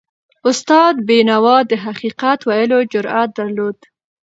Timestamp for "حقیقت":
1.85-2.39